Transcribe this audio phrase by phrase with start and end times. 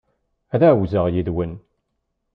[0.53, 1.53] Ad ɛawzeɣ yid-wen.